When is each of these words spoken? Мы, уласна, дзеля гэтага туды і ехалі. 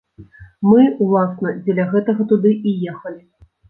Мы, 0.69 0.81
уласна, 1.05 1.53
дзеля 1.61 1.89
гэтага 1.95 2.21
туды 2.35 2.59
і 2.69 2.79
ехалі. 2.93 3.21